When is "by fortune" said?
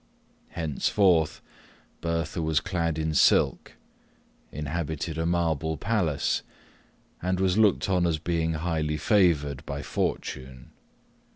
9.67-10.71